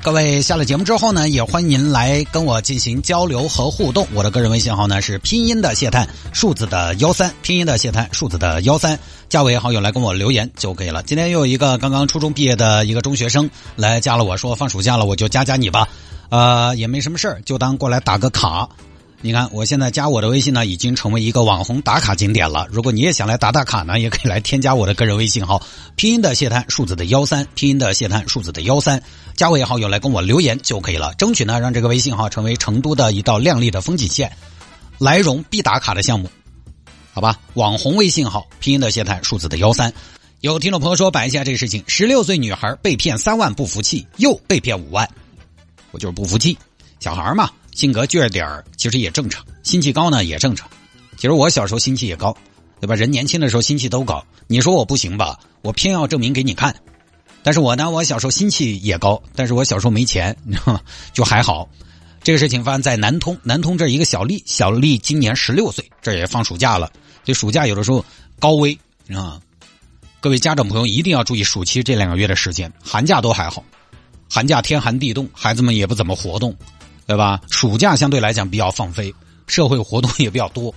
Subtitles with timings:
[0.00, 4.06] 各位下了节目之后呢，也欢迎您来跟我进行交流和互动。
[4.14, 8.98] 我的个人微信号呢是拼音的谢探，数字的幺三，拼音的谢探，数字的幺三，
[9.28, 11.02] 加为好友来跟我留言就可以了。
[11.02, 15.86] 今天又有一个刚刚初中毕业的一个中学生来加了我说放暑假了，我就加加你吧，
[16.30, 18.68] 呃，也没什么事儿，就当过来打个卡。
[19.20, 22.68] 你看，我现在加我的微信呢，已经成为一个网红打卡景点了。
[22.70, 25.60] 如果你也想来打打卡呢，也可以来添加我的个人微信号，
[25.96, 29.02] 拼音的谢探，数字的幺三，拼音的谢探，数字的幺三，
[29.34, 31.12] 加为好友来跟我留言就可以了。
[31.14, 34.30] 争取呢，让这个微信号成为成都的一道亮丽的风景线，
[34.98, 36.30] 来荣必打卡的项目，
[37.12, 37.40] 好吧？
[37.54, 39.92] 网红微信号，拼音的谢探，数字的幺三。
[40.42, 45.10] 有听众朋友说摆一下这个事情：十六岁女孩被骗三万不服气，又被骗五万，
[45.90, 46.56] 我就是不服气。
[47.00, 47.50] 小孩嘛。
[47.78, 50.68] 性格倔点儿，其实也正常；心气高呢，也正常。
[51.16, 52.36] 其实我小时候心气也高，
[52.80, 52.96] 对吧？
[52.96, 54.20] 人年轻的时候心气都高。
[54.48, 55.38] 你说我不行吧？
[55.62, 56.74] 我偏要证明给你看。
[57.40, 60.36] 但是我呢，我小时候心气也高，但是我小时候没钱，
[61.12, 61.68] 就还好。
[62.20, 66.90] 这个事情发生在南通，南通这一个小丽，小丽今年十六岁，这也放暑假了。
[67.22, 68.04] 这暑假有的时候
[68.40, 68.76] 高危
[69.14, 69.40] 啊，
[70.18, 73.62] 各位家长朋友一定要注意暑期这两个月的时间，寒假都还好，
[74.28, 76.52] 寒假天寒地冻，孩子们也不怎么活动。
[77.08, 77.40] 对吧？
[77.50, 79.14] 暑假相对来讲比较放飞，
[79.46, 80.74] 社会活动也比较多。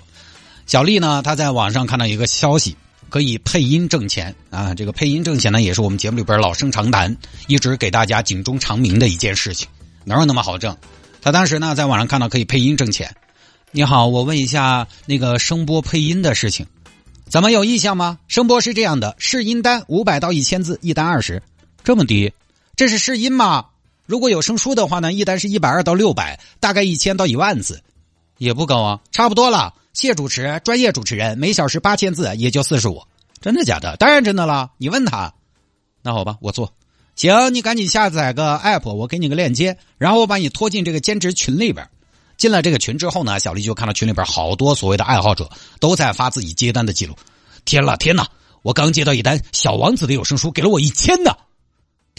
[0.65, 2.73] 小丽呢，她在网上看到一个消息，
[3.09, 4.73] 可以配音挣钱啊！
[4.73, 9.67] 这个配音挣钱呢，也是我们节目里边老生常谈，一直给大家警钟长鸣的一件事情。
[10.05, 10.73] 哪有那么好挣？
[11.21, 13.13] 她当时呢，在网上看到可以配音挣钱。
[13.71, 16.65] 你好，我问一下那个声波配音的事情，
[17.29, 18.19] 怎么有意向吗？
[18.29, 21.43] 声波是这样的，试音单五百到一千字，一单二十，
[21.83, 22.31] 这么低？
[22.77, 23.65] 这是试音吗？
[24.11, 27.81] 如果有声书的话呢，一单是一百二到六百，大概一千到一万字，
[28.39, 29.73] 也不高啊，差不多了。
[29.93, 33.03] 谢主持，专业主持人，每小时八千字，也就四十五。
[33.39, 33.95] 真的假的？
[33.95, 34.71] 当然真的了。
[34.77, 35.33] 你问他，
[36.01, 36.73] 那好吧，我做。
[37.15, 41.87] 行，你赶紧下载个 app，我给你个链接，然后我把你拖进这个兼职群里边。
[42.35, 45.49] 进了这个群之后呢，小丽就看到群里边好多所谓的爱好者
[45.79, 47.15] 都在发自己接单的记录。
[47.63, 48.25] 天呐天呐，
[48.61, 51.33] 我刚接到一单《小王子》的有声书，给了我一千呢。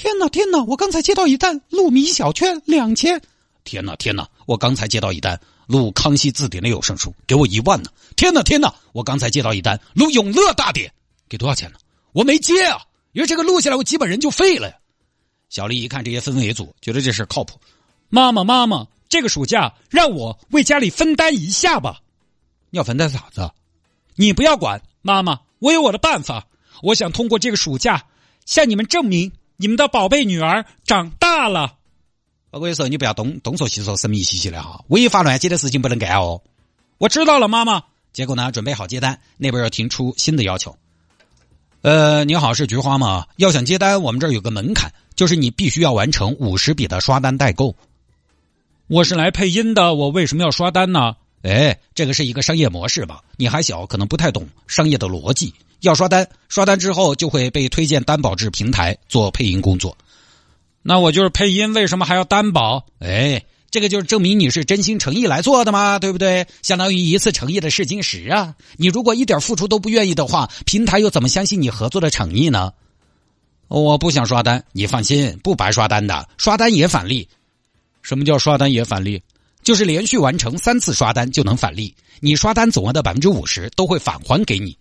[0.03, 0.61] 天哪，天哪！
[0.65, 3.23] 我刚才接到一单录《米小圈》两千。
[3.63, 4.29] 天哪，天哪！
[4.47, 7.91] 我刚才接到一单录《康熙字典》的有声书，给我一万呢。
[8.17, 8.75] 天哪，天哪！
[8.91, 10.89] 我刚才接到一单录《永乐大典》，
[11.29, 11.79] 给多少钱呢？
[12.11, 14.75] 我没接啊，因为这个录下来我基本人就废了呀。
[15.49, 17.57] 小丽一看这些分为组，觉得这事靠谱。
[18.09, 22.01] 妈妈，妈妈，这个暑假让我为家里分担一下吧。
[22.73, 23.49] 要分担啥子？
[24.17, 26.45] 你不要管，妈妈，我有我的办法。
[26.83, 28.05] 我想通过这个暑假
[28.45, 29.31] 向你们证明。
[29.63, 31.77] 你们的宝贝女儿长大了，
[32.51, 36.43] 我跟你说，你不要东东说西说，神秘兮兮的哈，违法乱纪的事情不能干哦。
[36.99, 37.85] 我知道了，妈妈。
[38.13, 40.77] 结果呢，准备好接单，那边又提出新的要求。
[41.83, 43.29] 呃，你好，是菊花吗？
[43.37, 47.77] 要想接单，我们这儿有个门槛，就是你必须要完成五十笔的刷单代购。
[48.89, 51.15] 我是来配音的，我为什么要刷单呢？
[51.43, 53.23] 哎，这个是一个商业模式吧？
[53.37, 55.53] 你还小，可能不太懂商业的逻辑。
[55.81, 59.97] 要刷单，刷单之后就会被推荐担保制平台做配音工作。
[60.83, 62.87] 那我就是配音，为什么还要担保？
[63.01, 66.47] 哎，这个就是证明你是真心诚意来做的嘛，对不对？
[66.63, 68.55] 相当于一次诚意的试金石啊！
[68.77, 72.73] 你如果一点付出都不愿意的话，平台又怎么相信你合作的诚意呢？
[73.67, 77.29] 我不想刷单，你放心，不白刷单的，刷单也返利。
[78.03, 79.23] 什么叫刷单也返利？
[79.63, 84.77] 就是连续完成三次刷单就能返利，你刷单总额的百分之五十都会返还给你。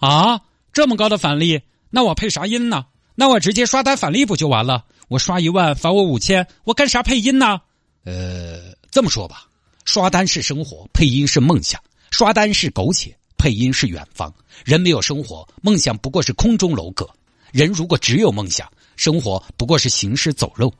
[0.00, 0.40] 啊，
[0.72, 2.86] 这么高的返利，那我配啥音呢？
[3.14, 4.84] 那我直接刷单返利不就完了？
[5.08, 7.60] 我刷一万返我五千，我干啥配音呢？
[8.04, 9.46] 呃，这么说吧，
[9.84, 11.80] 刷单是生活，配音是梦想；
[12.10, 14.34] 刷单是苟且，配音是远方。
[14.64, 17.06] 人没有生活，梦想不过是空中楼阁；
[17.52, 20.72] 人如果只有梦想，生活不过是行尸走肉。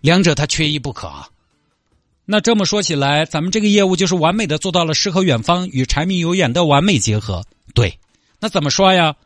[0.00, 1.28] 两者它缺一不可啊。
[2.32, 7.42] 那这么说起来，咱们这个业务就是完美的做到了诗和远方与柴米油盐的完美结合。
[7.74, 7.98] 对，
[8.38, 9.16] 那怎么刷呀？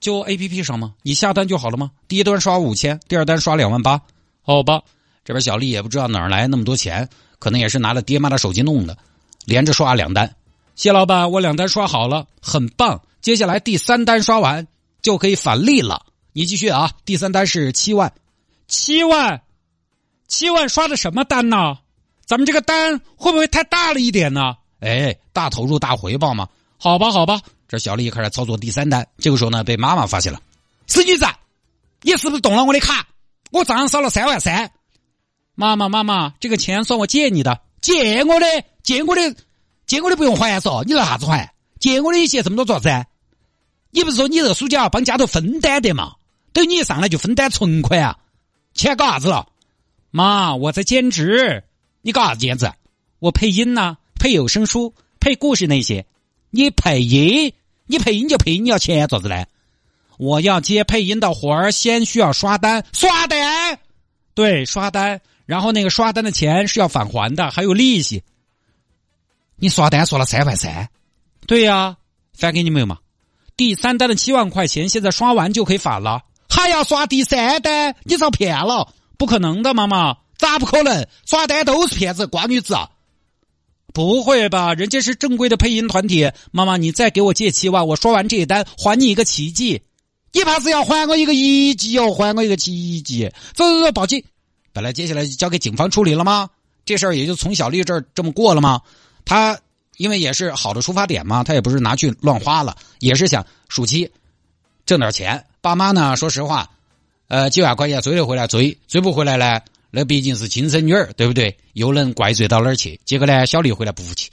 [0.00, 0.94] 就 A P P 上吗？
[1.02, 1.90] 你下单就好了吗？
[2.08, 4.00] 第一单刷五千，第二单刷两万八，
[4.40, 4.80] 好吧。
[5.22, 7.06] 这边小丽也不知道哪儿来那么多钱，
[7.38, 8.96] 可能也是拿了爹妈的手机弄的，
[9.44, 10.34] 连着刷两单。
[10.76, 13.02] 谢老板，我两单刷好了，很棒。
[13.20, 14.66] 接下来第三单刷完
[15.02, 16.06] 就可以返利了。
[16.32, 18.14] 你继续啊，第三单是七万，
[18.66, 19.42] 七万，
[20.26, 21.76] 七万刷的什么单呢？
[22.26, 24.56] 咱们这个单会不会太大了一点呢？
[24.80, 26.48] 哎，大投入大回报嘛？
[26.76, 27.40] 好吧，好吧。
[27.68, 30.40] 这小丽开始操作第三单，这个时候呢，被妈妈发现了。
[30.88, 31.24] 死女子，
[32.02, 33.06] 你是不是动了我的卡？
[33.52, 34.70] 我账上少了三万三。
[35.54, 38.46] 妈妈，妈妈，这个钱算我借你的，借我的，
[38.82, 39.36] 借我的，
[39.86, 41.54] 借我的不用还嗦，你拿啥子还？
[41.78, 43.08] 借我的你借这么多做啥子？
[43.92, 46.14] 你不是说你这个暑假帮家头分担的嘛？
[46.52, 48.18] 等你一上来就分担存款啊？
[48.74, 49.46] 钱搞啥子了？
[50.10, 51.62] 妈，我在兼职。
[52.06, 52.70] 你搞啥子兼职？
[53.18, 56.06] 我配音呐，配有声书，配故事那些。
[56.50, 57.52] 你配音？
[57.86, 59.48] 你配音就配音，你要钱做子嘞？
[60.16, 62.86] 我要接配音的活儿，先需要刷单。
[62.92, 63.80] 刷单？
[64.34, 65.20] 对，刷单。
[65.46, 68.22] 然后那个刷单的钱是要返还的，还有利息。
[69.56, 70.88] 你刷单刷了三万三？
[71.48, 71.96] 对呀，
[72.34, 72.98] 返给你没有嘛？
[73.56, 76.22] 第三单的七万块钱，现在刷完就可以返了。
[76.48, 77.96] 还要刷第三单？
[78.04, 78.94] 你遭骗了？
[79.18, 81.06] 不可能的，妈妈，咋不可能？
[81.24, 82.90] 刷单都是骗子，瓜女子啊！
[83.92, 84.74] 不会吧？
[84.74, 86.30] 人家是正规的配音团体。
[86.50, 89.82] 妈妈，你再给我借七万，我刷完这一单还你一个奇迹。
[90.32, 92.12] 你怕是要还我一个一级哦？
[92.12, 93.30] 还我一个奇迹？
[93.54, 94.22] 走走走，报警！
[94.72, 96.50] 本来接下来就交给警方处理了吗？
[96.84, 98.82] 这事儿也就从小丽这儿这么过了吗？
[99.24, 99.58] 他
[99.96, 104.10] 因为也是好的出发点嘛，他也不是拿去乱花了，也是想暑期
[104.84, 105.42] 挣点钱。
[105.62, 106.70] 爸妈呢，说实话，
[107.28, 109.60] 呃，几万块钱追得回来追，追不回来呢，
[109.90, 111.56] 那毕竟是亲生女儿，对不对？
[111.74, 113.00] 又能怪罪到哪儿去？
[113.04, 114.30] 结果呢，小丽回来不服气，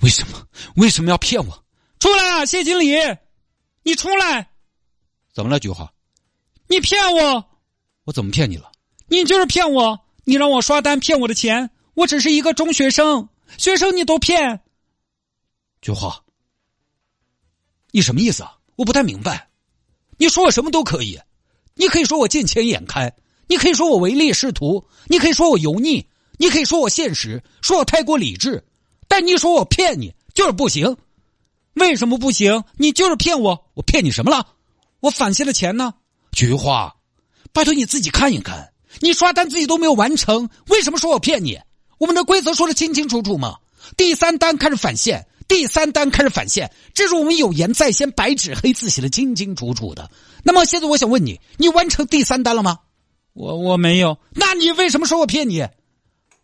[0.00, 0.46] 为什么？
[0.76, 1.64] 为什么要骗我？
[1.98, 2.94] 出来啊，谢经理，
[3.82, 4.50] 你出来！
[5.32, 5.92] 怎么了，菊花？
[6.68, 7.44] 你骗我！
[8.04, 8.72] 我怎么骗你了？
[9.06, 10.00] 你就是骗我！
[10.24, 13.28] 你让我刷单骗我的钱，我只是一个中学生，
[13.58, 14.60] 学生你都骗。
[15.80, 16.22] 菊花，
[17.90, 18.56] 你什么意思啊？
[18.76, 19.48] 我不太明白。
[20.16, 21.20] 你说我什么都可以，
[21.74, 23.12] 你可以说我见钱眼开，
[23.52, 26.06] 你可以说我唯利是图，你可以说我油腻，
[26.38, 28.64] 你可以说我现实，说我太过理智，
[29.08, 30.96] 但你说我骗你就是不行。
[31.74, 32.64] 为什么不行？
[32.78, 34.46] 你就是骗我，我骗你什么了？
[35.00, 35.92] 我返现的钱呢？
[36.32, 36.96] 菊花，
[37.52, 41.60] 拜托你自己看一看，你刷单自己都没有完成，为什么说我骗你？
[41.98, 43.56] 我们的规则说的清清楚楚吗，
[43.98, 45.26] 第三单开始返现。
[45.46, 50.10] 第三单开始返现，这是我们有言在先，白纸黑字写的清清楚楚的。
[50.42, 52.78] 那么现在我想问你，你完成第三单了吗？
[53.32, 54.18] 我我没有。
[54.32, 55.66] 那你为什么说我骗你？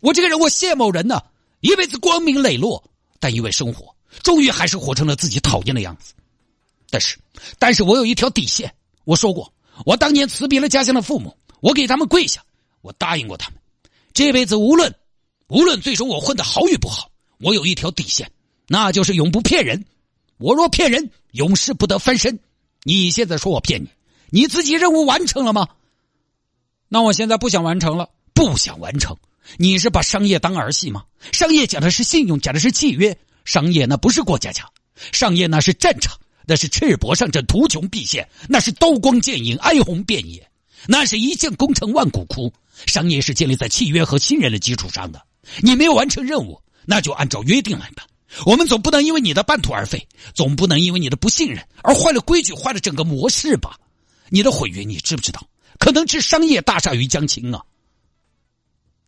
[0.00, 1.22] 我这个人，我谢某人呢，
[1.60, 2.82] 一辈子光明磊落，
[3.18, 6.14] 但因为生活，终于还是活成了自己讨厌的样子。
[6.88, 7.18] 但是，
[7.58, 8.72] 但是我有一条底线。
[9.04, 9.52] 我说过，
[9.84, 12.42] 我当年辞别了家乡的父母，我给他们跪下，
[12.80, 13.58] 我答应过他们，
[14.12, 14.94] 这辈子无论
[15.48, 18.30] 无论最终我混的好与不好，我有一条底线。
[18.68, 19.84] 那就是永不骗人，
[20.36, 22.38] 我若骗人，永世不得翻身。
[22.84, 23.88] 你现在说我骗你，
[24.30, 25.68] 你自己任务完成了吗？
[26.88, 29.16] 那我现在不想完成了，不想完成。
[29.56, 31.04] 你是把商业当儿戏吗？
[31.32, 33.16] 商业讲的是信用，讲的是契约。
[33.44, 34.68] 商业那不是过家家，
[35.12, 40.46] 商业那是战场，那是赤膊上阵，图穷匕现，那是刀光剑影，哀鸿遍野，
[40.86, 42.52] 那是一将功成万骨枯。
[42.86, 45.22] 商业是建立在契约和信任的基础上的。
[45.60, 48.06] 你没有完成任务，那就按照约定来办。
[48.44, 53.78] 我们总不能因为你的半途而废，总不能因为你的不信任而坏了规矩，坏了整个模式吧？
[54.28, 55.46] 你的毁约，你知不知道？
[55.78, 57.62] 可能置商业大厦于将倾啊！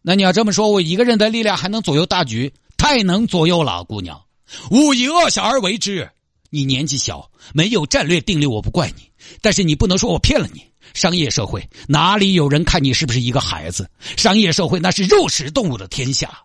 [0.03, 2.53] 那你要这么说，我一个人的力量还能左右大局？
[2.77, 4.23] 太能左右了，姑娘。
[4.71, 6.11] 勿以恶小而为之。
[6.49, 9.11] 你年纪小，没有战略定力，我不怪你。
[9.41, 10.65] 但是你不能说我骗了你。
[10.95, 13.89] 商业社会哪里有人看你是不是一个孩子？
[14.17, 16.41] 商业社会那是肉食动物的天下。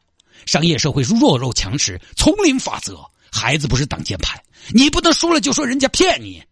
[0.45, 2.99] 商业社会是弱肉强食，丛林法则。
[3.31, 6.43] 孩子不是挡箭牌，你不能输了就说人家骗你。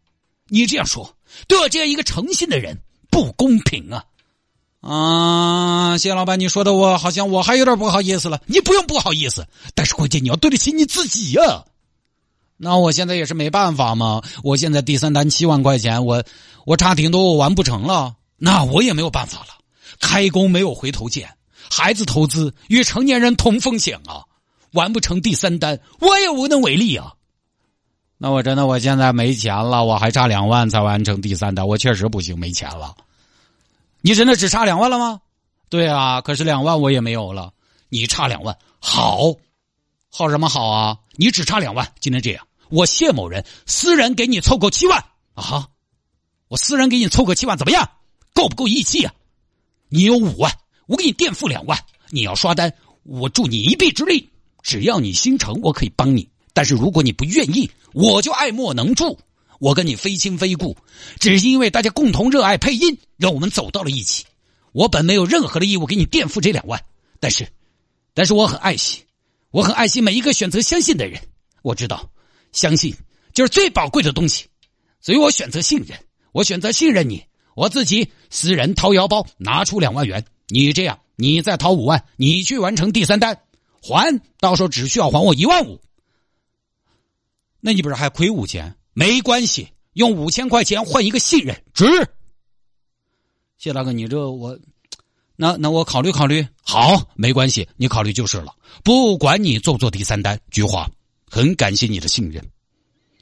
[0.47, 1.15] 你这样说
[1.47, 2.77] 对我这样一个诚信的人
[3.13, 4.03] 不公平啊！
[4.81, 8.41] 啊，谢老板，你说的我好像我还有点不好意思了。
[8.47, 11.63] 你不用不好意思，但是关键你要对得起你自己呀。
[12.57, 14.21] 那我现在也是没办法嘛。
[14.43, 16.23] 我现在第三单七万块钱，我
[16.65, 18.15] 我差挺多，我完不成了。
[18.35, 19.53] 那我也没有办法了，
[20.01, 21.29] 开工没有回头箭。
[21.69, 24.25] 孩子投资与成年人同风险啊，
[24.73, 27.13] 完不成第三单，我也无能为力啊。
[28.23, 32.95] 那我真的我现在没钱了，我还差两万才完成第三单，我确实不行，没钱了。
[33.99, 35.19] 你真的只差两万了吗？
[35.67, 37.51] 对啊，可是两万我也没有了。
[37.89, 39.33] 你差两万，好，
[40.09, 40.97] 好什么好啊？
[41.17, 45.03] 你只差两万，今天这样，我谢某人私人给你凑够七万
[45.33, 45.67] 啊，
[46.47, 47.89] 我私人给你凑个七万怎么样？
[48.33, 49.13] 够不够义气啊？
[49.89, 50.49] 你有五万。
[50.85, 51.77] 我给你垫付两万，
[52.09, 54.29] 你要刷单，我助你一臂之力。
[54.61, 56.29] 只要你心诚，我可以帮你。
[56.53, 59.19] 但是如果你不愿意，我就爱莫能助。
[59.59, 60.75] 我跟你非亲非故，
[61.19, 64.25] 只是因为大家共同热爱配音，让我们走到了一起。
[64.73, 66.83] 我本没有任何的义务给你垫付这两万，
[67.19, 67.47] 但是，
[68.13, 69.03] 但是我很爱惜，
[69.51, 71.21] 我很爱惜每一个选择相信的人。
[71.61, 72.09] 我知道，
[72.51, 72.93] 相信
[73.33, 74.45] 就是最宝贵的东西，
[74.99, 75.97] 所以我选择信任，
[76.33, 77.23] 我选择信任你，
[77.55, 83.39] 我自己私人掏腰包拿出两万元，你这样，你再掏五万，你去完成第三单，
[83.81, 85.79] 还到时候只需要还我一万五，
[87.65, 88.75] 那你不是还亏五千？
[88.91, 91.85] 没关系，用五千块钱换一个信任，值。
[93.57, 94.59] 谢大哥，你这我，
[95.37, 96.45] 那那我考虑考虑。
[96.61, 98.53] 好，没关系，你考虑就是了。
[98.83, 100.91] 不管你做不做第三单，菊花，
[101.25, 102.45] 很感谢你的信任。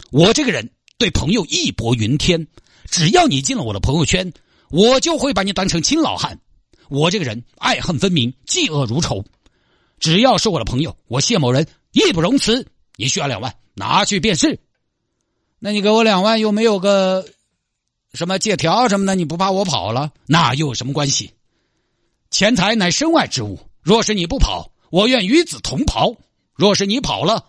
[0.10, 0.68] 我这个人
[0.98, 2.48] 对朋友义薄云天，
[2.90, 4.34] 只要你进了我的朋友圈，
[4.72, 6.36] 我就会把你当成亲老汉。
[6.90, 9.24] 我这个人爱恨分明，嫉恶如仇。
[10.00, 12.68] 只要是我的朋友，我谢某人义不容辞。
[12.96, 14.60] 你需要两万，拿去便是。
[15.60, 17.25] 那你给我两万，又没有个。
[18.13, 20.12] 什么借条什么的，你不怕我跑了？
[20.25, 21.32] 那又有什么关系？
[22.30, 26.18] 钱财乃身外之物，若是你不跑，我愿与子同袍；
[26.54, 27.46] 若是你跑了，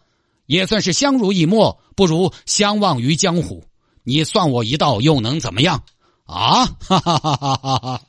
[0.46, 3.64] 也算是相濡以沫，不如相忘于江湖。
[4.04, 5.82] 你算我一道，又能怎么样？
[6.26, 8.02] 啊，哈哈哈哈哈哈！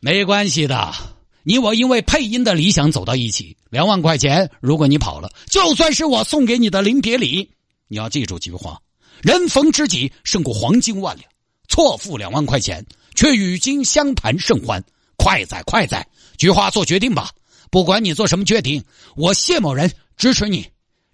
[0.00, 0.94] 没关系的，
[1.48, 7.48] 你我因为配音的理想走到一起，两万块钱，如果你跑了，就算是我送给你的临别礼。
[7.86, 8.82] 你要记住几句话：
[9.22, 11.30] 人逢知己胜过黄金万两。
[11.68, 12.84] 错付两万块钱，
[13.14, 14.82] 却与君相谈甚欢。
[15.16, 16.04] 快哉快哉，
[16.36, 17.30] 菊花做决定吧。
[17.70, 18.82] 不管你做什么决定，
[19.14, 20.66] 我谢某人支持你。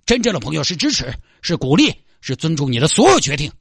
[0.07, 1.13] 真正的朋友是支持，
[1.43, 3.53] 是鼓励，是尊重你的所有决定。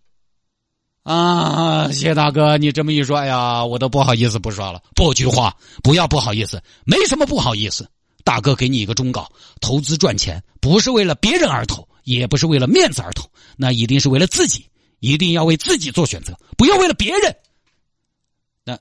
[1.03, 4.81] 啊，谢大哥，你这么一说，哎呀，我都不好意思不说了。
[4.95, 7.89] 不，菊花，不要不好意思，没什么不好意思。
[8.23, 9.27] 大哥给你一个忠告：
[9.59, 13.27] 投资赚钱不是为了别人而投，也不是为了面子而投，
[13.57, 14.65] 那一定是为了自己。
[14.99, 17.35] 一定要为自己做选择，不要为了别人。
[18.63, 18.77] 那，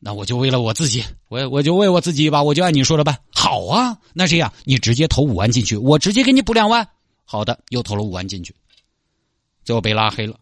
[0.00, 3.16] 那我就为了我自己，我我就为我自己吧，我就按你说的办。
[3.32, 6.88] 好啊，那这样你直接投五万进去，我直接给你补两万。
[7.24, 8.52] 好的，又投了五万进去，
[9.64, 10.34] 最后被拉黑了。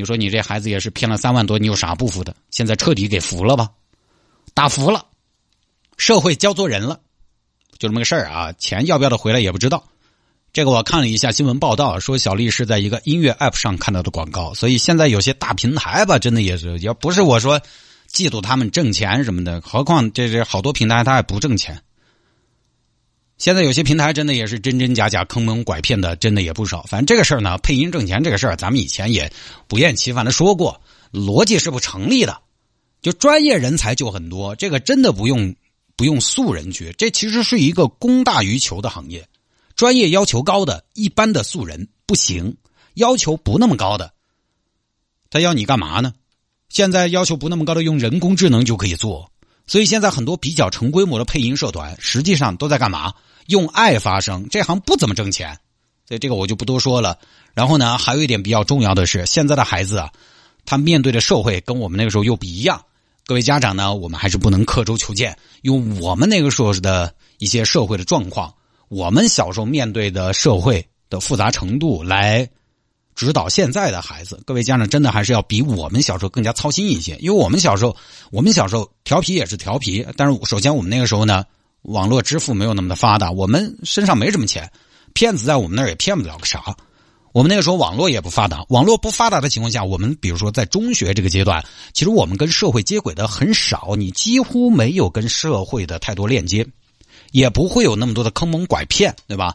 [0.00, 2.34] 你说你这孩子也是骗了三万多，你有啥不服的？
[2.50, 3.68] 现在彻底给服了吧？
[4.54, 5.04] 打服了，
[5.98, 7.00] 社会教做人了，
[7.76, 8.50] 就这么个事儿啊。
[8.54, 9.84] 钱要不要的回来也不知道。
[10.54, 17.60] 这个我看了一下新闻报道，说小丽是在一个音乐 app 上看到的广告，所以现在有些大平台吧，真的也是，要不是我说
[18.10, 21.82] 嫉妒他们挣钱什么的，何况这这好多平台他还不挣钱。
[23.40, 26.82] 现在有些平台真的也是真真假假、坑蒙拐骗的，真的也不少。
[26.82, 29.32] 反正这个事儿呢，配音挣钱这个事儿，咱们以前也
[29.66, 30.78] 不厌其烦的说过，
[31.10, 32.38] 逻辑是不成立的。
[33.00, 35.56] 就专业人才就很多，这个真的不用
[35.96, 39.26] 不用素人去，这其实是一个供大于求的行业。
[39.74, 42.52] 专业要求高的，一般的素人不行；
[42.92, 44.12] 要求不那么高的，
[45.30, 46.12] 他要你干嘛呢？
[46.68, 49.32] 现在要求不那么高的，用人工智能就可以做。
[49.70, 53.14] 所以现在很多比较成规模的配音社团，实际上都在干嘛？
[53.46, 55.56] 用爱发声，这行不怎么挣钱。
[56.08, 57.16] 所以这个我就不多说了。
[57.54, 60.10] 然后呢，还有一点比较重要的是，现在的孩子啊，
[60.64, 62.84] 他面对的社会跟我们那个时候又不一样。
[63.24, 68.52] 各位家长呢，我们还是不能刻舟求剑，用我们那个时候的一些社会的状况。
[68.88, 72.50] 我们小时候面对的社会的复杂程度来
[73.20, 77.18] 指导现在的孩子，各位家长真的还是要比我们小时候更加操心一些。
[77.20, 77.94] 因为我们小时候，
[78.30, 81.44] 我们小时候调皮也是调皮，但是首先我们那个时候呢，
[81.82, 84.72] 网络支付没有那么的发达，我们身上没什么钱，
[85.12, 86.74] 骗子在我们那儿也骗不了个啥。
[87.34, 91.62] 我们那个时候网络也不发达，网络不发达的情况下，我们比如说在中学这个阶段，
[91.92, 96.66] 其实我们跟社会接轨的很少，你几乎没有跟社会的太多链接。
[97.32, 99.54] 也不会有那么多的坑蒙拐骗，对吧？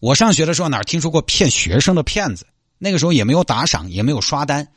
[0.00, 2.46] 我上学的时候哪听说过骗学生的骗子？
[2.84, 4.68] 那个时候也没有打赏，也没有刷单。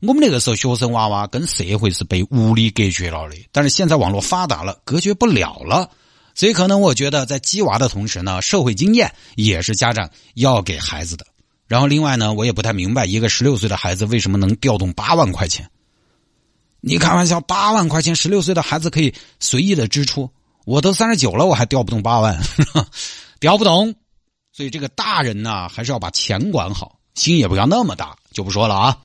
[0.00, 3.36] 我们那个时候学生娃娃跟社会是被物理隔绝了的。
[3.50, 5.90] 但是现在网络发达了，隔绝不了了。
[6.36, 11.26] 所以可能我觉得在鸡娃的同时呢，社会经验也是家长要给孩子的。
[11.66, 15.68] 然后另外呢，我也不太明白一个十六岁的孩子为什么能调动八万块钱。
[16.80, 20.30] 你开玩笑，八万块钱，十六岁的孩子可以随意的支出。
[20.64, 22.40] 我都三十九了，我还调不动八万，
[23.40, 23.92] 调不动。
[24.52, 28.98] 所以这个大人呢，还是要把钱管好，心也不要那么大，就不说了啊。